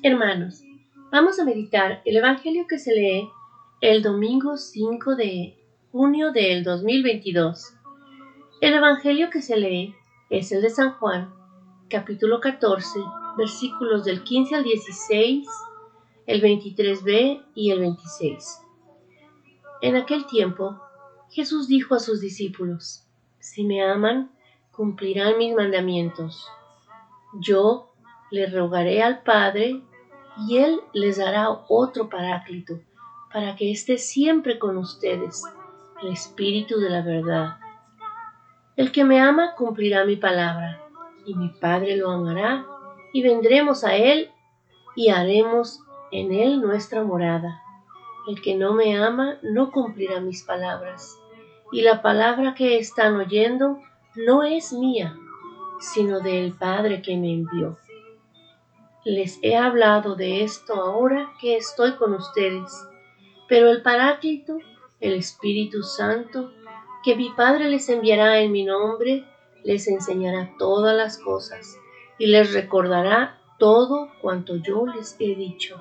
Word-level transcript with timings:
Hermanos, 0.00 0.62
vamos 1.10 1.40
a 1.40 1.44
meditar 1.44 2.02
el 2.04 2.16
Evangelio 2.16 2.68
que 2.68 2.78
se 2.78 2.94
lee 2.94 3.28
el 3.80 4.00
domingo 4.00 4.56
5 4.56 5.16
de 5.16 5.58
junio 5.90 6.30
del 6.30 6.62
2022. 6.62 7.74
El 8.60 8.74
Evangelio 8.74 9.28
que 9.28 9.42
se 9.42 9.56
lee 9.56 9.96
es 10.30 10.52
el 10.52 10.62
de 10.62 10.70
San 10.70 10.92
Juan, 10.92 11.34
capítulo 11.90 12.38
14, 12.38 13.00
versículos 13.36 14.04
del 14.04 14.22
15 14.22 14.54
al 14.54 14.62
16, 14.62 15.48
el 16.26 16.42
23b 16.42 17.44
y 17.56 17.72
el 17.72 17.80
26. 17.80 18.60
En 19.82 19.96
aquel 19.96 20.26
tiempo, 20.26 20.80
Jesús 21.28 21.66
dijo 21.66 21.96
a 21.96 22.00
sus 22.00 22.20
discípulos, 22.20 23.04
Si 23.40 23.64
me 23.64 23.82
aman, 23.82 24.30
cumplirán 24.70 25.38
mis 25.38 25.56
mandamientos. 25.56 26.46
Yo 27.40 27.87
le 28.30 28.46
rogaré 28.46 29.02
al 29.02 29.22
Padre 29.22 29.82
y 30.46 30.58
Él 30.58 30.80
les 30.92 31.18
dará 31.18 31.50
otro 31.68 32.08
paráclito, 32.08 32.80
para 33.32 33.56
que 33.56 33.70
esté 33.70 33.98
siempre 33.98 34.58
con 34.58 34.76
ustedes, 34.76 35.42
el 36.02 36.12
Espíritu 36.12 36.78
de 36.78 36.90
la 36.90 37.02
verdad. 37.02 37.56
El 38.76 38.92
que 38.92 39.04
me 39.04 39.20
ama 39.20 39.54
cumplirá 39.56 40.04
mi 40.04 40.16
palabra, 40.16 40.80
y 41.26 41.34
mi 41.34 41.48
Padre 41.48 41.96
lo 41.96 42.10
amará, 42.10 42.64
y 43.12 43.22
vendremos 43.22 43.82
a 43.84 43.96
Él 43.96 44.30
y 44.94 45.08
haremos 45.10 45.80
en 46.12 46.32
Él 46.32 46.60
nuestra 46.60 47.02
morada. 47.02 47.60
El 48.28 48.40
que 48.40 48.54
no 48.54 48.74
me 48.74 48.96
ama 48.96 49.38
no 49.42 49.72
cumplirá 49.72 50.20
mis 50.20 50.44
palabras, 50.44 51.18
y 51.72 51.82
la 51.82 52.02
palabra 52.02 52.54
que 52.54 52.78
están 52.78 53.16
oyendo 53.16 53.78
no 54.14 54.42
es 54.42 54.72
mía, 54.72 55.16
sino 55.80 56.20
del 56.20 56.52
Padre 56.52 57.02
que 57.02 57.16
me 57.16 57.32
envió. 57.32 57.78
Les 59.04 59.38
he 59.42 59.56
hablado 59.56 60.16
de 60.16 60.42
esto 60.42 60.74
ahora 60.74 61.32
que 61.40 61.56
estoy 61.56 61.92
con 61.92 62.14
ustedes, 62.14 62.84
pero 63.48 63.70
el 63.70 63.80
Paráclito, 63.82 64.58
el 65.00 65.14
Espíritu 65.14 65.84
Santo, 65.84 66.52
que 67.04 67.14
mi 67.14 67.30
Padre 67.30 67.68
les 67.68 67.88
enviará 67.88 68.40
en 68.40 68.50
mi 68.50 68.64
nombre, 68.64 69.24
les 69.62 69.86
enseñará 69.86 70.52
todas 70.58 70.96
las 70.96 71.16
cosas 71.18 71.78
y 72.18 72.26
les 72.26 72.52
recordará 72.52 73.38
todo 73.58 74.10
cuanto 74.20 74.56
yo 74.56 74.84
les 74.86 75.16
he 75.20 75.36
dicho. 75.36 75.80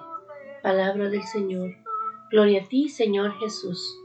Palabra 0.62 1.10
del 1.10 1.24
Señor. 1.24 1.76
Gloria 2.30 2.62
a 2.64 2.68
ti, 2.68 2.88
Señor 2.88 3.34
Jesús. 3.40 3.98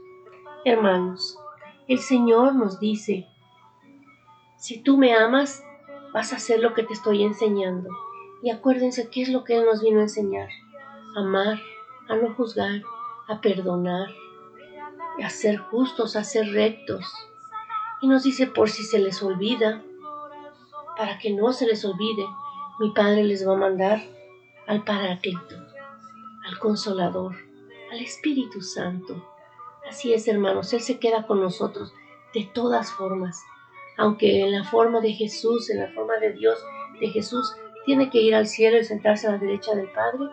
Hermanos, 0.65 1.37
el 1.87 1.99
Señor 1.99 2.55
nos 2.55 2.79
dice, 2.79 3.27
si 4.57 4.81
tú 4.81 4.97
me 4.97 5.13
amas, 5.13 5.63
vas 6.13 6.33
a 6.33 6.37
hacer 6.37 6.61
lo 6.61 6.73
que 6.73 6.83
te 6.83 6.93
estoy 6.93 7.23
enseñando. 7.23 7.89
Y 8.43 8.51
acuérdense 8.51 9.09
qué 9.09 9.21
es 9.21 9.29
lo 9.29 9.45
que 9.45 9.57
Él 9.57 9.65
nos 9.65 9.81
vino 9.81 9.99
a 9.99 10.03
enseñar. 10.03 10.49
Amar, 11.15 11.61
a 12.09 12.15
no 12.17 12.33
juzgar, 12.35 12.81
a 13.29 13.39
perdonar, 13.39 14.09
a 15.23 15.29
ser 15.29 15.57
justos, 15.57 16.17
a 16.17 16.25
ser 16.25 16.51
rectos. 16.51 17.05
Y 18.01 18.07
nos 18.07 18.23
dice, 18.23 18.47
por 18.47 18.69
si 18.69 18.83
se 18.83 18.99
les 18.99 19.23
olvida, 19.23 19.81
para 20.97 21.19
que 21.19 21.31
no 21.31 21.53
se 21.53 21.65
les 21.65 21.85
olvide, 21.85 22.25
mi 22.79 22.91
Padre 22.91 23.23
les 23.23 23.47
va 23.47 23.53
a 23.53 23.57
mandar 23.57 24.03
al 24.67 24.83
Paráclito, 24.83 25.55
al 26.45 26.59
Consolador, 26.59 27.35
al 27.93 27.99
Espíritu 28.01 28.61
Santo. 28.61 29.25
Así 29.89 30.13
es, 30.13 30.27
hermanos, 30.27 30.73
Él 30.73 30.81
se 30.81 30.99
queda 30.99 31.25
con 31.27 31.39
nosotros 31.39 31.93
de 32.33 32.43
todas 32.53 32.91
formas, 32.91 33.41
aunque 33.97 34.41
en 34.41 34.51
la 34.51 34.65
forma 34.65 34.99
de 34.99 35.13
Jesús, 35.13 35.69
en 35.69 35.79
la 35.79 35.93
forma 35.93 36.17
de 36.17 36.33
Dios, 36.33 36.59
de 36.99 37.07
Jesús, 37.07 37.55
tiene 37.85 38.09
que 38.09 38.21
ir 38.21 38.35
al 38.35 38.47
cielo 38.47 38.77
y 38.77 38.83
sentarse 38.83 39.27
a 39.27 39.31
la 39.31 39.37
derecha 39.37 39.75
del 39.75 39.89
Padre, 39.91 40.29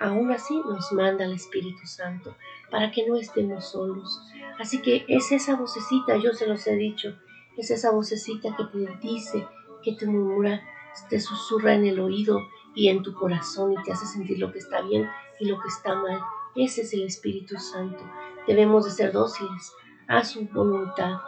aún 0.00 0.30
así 0.30 0.56
nos 0.68 0.92
manda 0.92 1.24
el 1.24 1.32
Espíritu 1.32 1.86
Santo 1.86 2.36
para 2.70 2.90
que 2.90 3.06
no 3.06 3.16
estemos 3.16 3.70
solos. 3.70 4.20
Así 4.58 4.80
que 4.80 5.04
es 5.08 5.32
esa 5.32 5.56
vocecita, 5.56 6.16
yo 6.16 6.32
se 6.32 6.46
los 6.46 6.66
he 6.66 6.76
dicho, 6.76 7.16
es 7.56 7.70
esa 7.70 7.90
vocecita 7.90 8.56
que 8.56 8.64
te 8.64 9.06
dice, 9.06 9.46
que 9.82 9.92
te 9.92 10.06
murmura, 10.06 10.62
te 11.08 11.20
susurra 11.20 11.74
en 11.74 11.86
el 11.86 12.00
oído 12.00 12.40
y 12.74 12.88
en 12.88 13.02
tu 13.02 13.14
corazón 13.14 13.72
y 13.72 13.82
te 13.82 13.92
hace 13.92 14.06
sentir 14.06 14.38
lo 14.38 14.52
que 14.52 14.58
está 14.58 14.80
bien 14.82 15.08
y 15.40 15.46
lo 15.46 15.60
que 15.60 15.68
está 15.68 15.94
mal. 15.94 16.20
Ese 16.54 16.82
es 16.82 16.92
el 16.92 17.02
Espíritu 17.02 17.56
Santo. 17.58 18.02
Debemos 18.46 18.84
de 18.84 18.90
ser 18.90 19.12
dóciles 19.12 19.72
a 20.06 20.24
su 20.24 20.46
voluntad, 20.46 21.18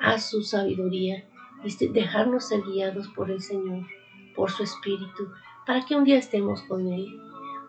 a 0.00 0.18
su 0.18 0.42
sabiduría 0.42 1.28
y 1.62 1.88
dejarnos 1.88 2.48
ser 2.48 2.62
guiados 2.62 3.08
por 3.08 3.30
el 3.30 3.40
Señor 3.40 3.86
por 4.34 4.50
su 4.50 4.62
Espíritu, 4.62 5.30
para 5.66 5.84
que 5.84 5.96
un 5.96 6.04
día 6.04 6.18
estemos 6.18 6.62
con 6.62 6.92
Él. 6.92 7.20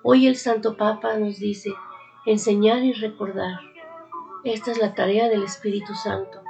Hoy 0.03 0.27
el 0.27 0.35
Santo 0.35 0.77
Papa 0.77 1.17
nos 1.17 1.39
dice, 1.39 1.73
enseñar 2.25 2.83
y 2.83 2.93
recordar. 2.93 3.59
Esta 4.43 4.71
es 4.71 4.77
la 4.77 4.93
tarea 4.93 5.29
del 5.29 5.43
Espíritu 5.43 5.93
Santo. 5.93 6.41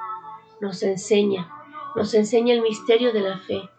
Nos 0.61 0.83
enseña, 0.83 1.49
nos 1.95 2.13
enseña 2.13 2.53
el 2.53 2.61
misterio 2.61 3.13
de 3.13 3.21
la 3.21 3.37
fe, 3.39 3.69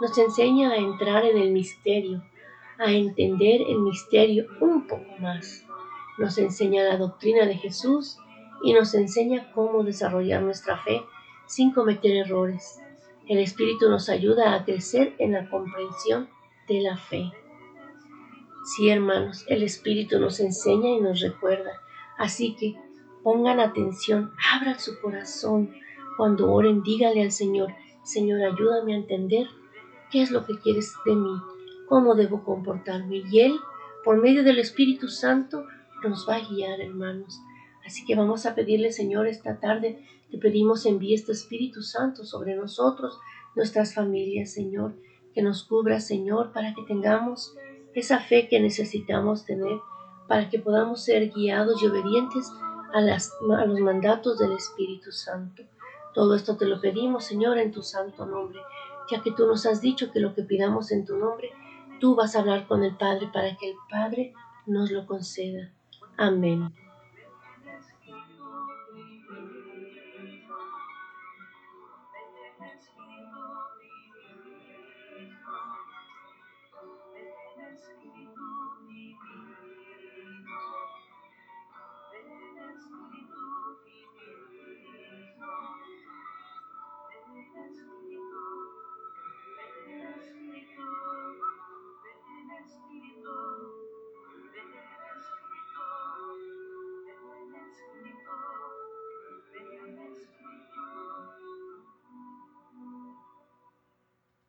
nos 0.00 0.16
enseña 0.18 0.72
a 0.72 0.76
entrar 0.76 1.24
en 1.24 1.38
el 1.38 1.52
misterio, 1.52 2.22
a 2.78 2.90
entender 2.90 3.60
el 3.68 3.78
misterio 3.78 4.46
un 4.60 4.86
poco 4.86 5.06
más. 5.20 5.64
Nos 6.18 6.38
enseña 6.38 6.84
la 6.84 6.96
doctrina 6.96 7.46
de 7.46 7.54
Jesús 7.54 8.18
y 8.62 8.72
nos 8.72 8.94
enseña 8.94 9.52
cómo 9.52 9.84
desarrollar 9.84 10.42
nuestra 10.42 10.76
fe 10.78 11.02
sin 11.46 11.72
cometer 11.72 12.16
errores. 12.16 12.81
El 13.32 13.38
Espíritu 13.38 13.88
nos 13.88 14.10
ayuda 14.10 14.54
a 14.54 14.62
crecer 14.62 15.14
en 15.18 15.32
la 15.32 15.48
comprensión 15.48 16.28
de 16.68 16.82
la 16.82 16.98
fe. 16.98 17.32
Sí, 18.62 18.90
hermanos, 18.90 19.46
el 19.48 19.62
Espíritu 19.62 20.20
nos 20.20 20.38
enseña 20.38 20.90
y 20.90 21.00
nos 21.00 21.22
recuerda. 21.22 21.80
Así 22.18 22.54
que 22.56 22.76
pongan 23.22 23.58
atención, 23.58 24.32
abran 24.52 24.78
su 24.78 25.00
corazón. 25.00 25.74
Cuando 26.18 26.52
oren, 26.52 26.82
dígale 26.82 27.22
al 27.22 27.32
Señor, 27.32 27.72
Señor, 28.02 28.42
ayúdame 28.42 28.92
a 28.92 28.98
entender 28.98 29.46
qué 30.10 30.20
es 30.20 30.30
lo 30.30 30.44
que 30.44 30.58
quieres 30.58 30.92
de 31.06 31.14
mí, 31.14 31.34
cómo 31.88 32.14
debo 32.14 32.44
comportarme. 32.44 33.22
Y 33.30 33.40
Él, 33.40 33.54
por 34.04 34.18
medio 34.18 34.44
del 34.44 34.58
Espíritu 34.58 35.08
Santo, 35.08 35.64
nos 36.02 36.28
va 36.28 36.36
a 36.36 36.46
guiar, 36.46 36.82
hermanos. 36.82 37.40
Así 37.84 38.04
que 38.04 38.14
vamos 38.14 38.46
a 38.46 38.54
pedirle, 38.54 38.92
Señor, 38.92 39.26
esta 39.26 39.58
tarde 39.58 40.04
te 40.30 40.38
pedimos 40.38 40.86
envíe 40.86 41.14
este 41.14 41.32
Espíritu 41.32 41.82
Santo 41.82 42.24
sobre 42.24 42.54
nosotros, 42.56 43.18
nuestras 43.54 43.94
familias, 43.94 44.50
Señor, 44.52 44.94
que 45.34 45.42
nos 45.42 45.64
cubra, 45.64 46.00
Señor, 46.00 46.52
para 46.52 46.74
que 46.74 46.82
tengamos 46.82 47.54
esa 47.94 48.18
fe 48.18 48.48
que 48.48 48.60
necesitamos 48.60 49.44
tener, 49.44 49.78
para 50.28 50.48
que 50.48 50.58
podamos 50.58 51.04
ser 51.04 51.30
guiados 51.30 51.82
y 51.82 51.86
obedientes 51.86 52.50
a, 52.94 53.00
las, 53.00 53.32
a 53.58 53.66
los 53.66 53.80
mandatos 53.80 54.38
del 54.38 54.52
Espíritu 54.52 55.12
Santo. 55.12 55.62
Todo 56.14 56.34
esto 56.34 56.56
te 56.56 56.66
lo 56.66 56.80
pedimos, 56.80 57.24
Señor, 57.24 57.58
en 57.58 57.72
tu 57.72 57.82
santo 57.82 58.26
nombre, 58.26 58.60
ya 59.10 59.22
que 59.22 59.32
tú 59.32 59.46
nos 59.46 59.66
has 59.66 59.80
dicho 59.80 60.12
que 60.12 60.20
lo 60.20 60.34
que 60.34 60.42
pidamos 60.42 60.92
en 60.92 61.04
tu 61.04 61.16
nombre, 61.16 61.50
tú 62.00 62.14
vas 62.14 62.36
a 62.36 62.40
hablar 62.40 62.66
con 62.66 62.84
el 62.84 62.96
Padre 62.96 63.28
para 63.32 63.56
que 63.56 63.70
el 63.70 63.76
Padre 63.90 64.34
nos 64.66 64.90
lo 64.90 65.06
conceda. 65.06 65.70
Amén. 66.16 66.72